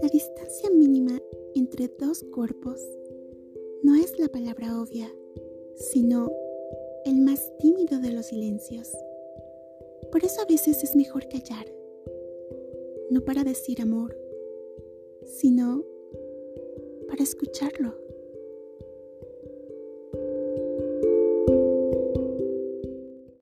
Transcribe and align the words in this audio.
La 0.00 0.08
distancia 0.12 0.68
mínima 0.70 1.22
entre 1.54 1.86
dos 1.86 2.24
cuerpos 2.34 2.80
no 3.84 3.94
es 3.94 4.18
la 4.18 4.28
palabra 4.28 4.80
obvia, 4.80 5.08
sino 5.76 6.28
el 7.04 7.20
más 7.20 7.56
tímido 7.58 8.00
de 8.00 8.10
los 8.10 8.26
silencios. 8.26 8.90
Por 10.10 10.24
eso 10.24 10.42
a 10.42 10.46
veces 10.46 10.82
es 10.82 10.96
mejor 10.96 11.28
callar, 11.28 11.66
no 13.10 13.20
para 13.24 13.44
decir 13.44 13.80
amor, 13.80 14.18
sino 15.24 15.84
para 17.06 17.22
escucharlo. 17.22 17.94